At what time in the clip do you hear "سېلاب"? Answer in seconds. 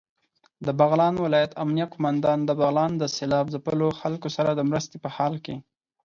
3.15-3.45